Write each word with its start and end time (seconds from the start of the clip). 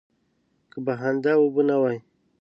که 0.71 0.77
بهانده 0.85 1.31
اوبه 1.39 1.61
نه 1.69 1.75
وای. 1.81 1.97